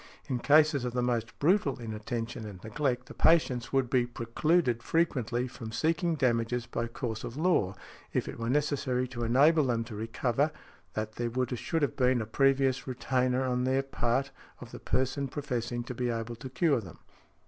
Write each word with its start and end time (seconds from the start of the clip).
In 0.27 0.39
cases 0.39 0.83
of 0.83 0.93
the 0.93 1.03
most 1.03 1.37
brutal 1.37 1.79
inattention 1.79 2.43
and 2.47 2.59
neglect, 2.63 3.05
the 3.05 3.13
patients 3.13 3.71
would 3.71 3.87
be 3.87 4.07
precluded 4.07 4.81
frequently 4.81 5.47
from 5.47 5.71
seeking 5.71 6.15
damages 6.15 6.65
by 6.65 6.87
course 6.87 7.23
of 7.23 7.37
law, 7.37 7.75
if 8.11 8.27
it 8.27 8.39
were 8.39 8.49
necessary 8.49 9.07
to 9.09 9.23
enable 9.23 9.65
them 9.65 9.83
to 9.83 9.95
recover, 9.95 10.49
that 10.95 11.11
there 11.17 11.29
should 11.55 11.83
have 11.83 11.95
been 11.95 12.19
a 12.19 12.25
previous 12.25 12.87
retainer, 12.87 13.43
on 13.43 13.63
their 13.63 13.83
part, 13.83 14.31
of 14.59 14.71
the 14.71 14.79
person 14.79 15.27
professing 15.27 15.83
to 15.83 15.93
be 15.93 16.09
able 16.09 16.35
to 16.35 16.49
cure 16.49 16.81
them. 16.81 16.97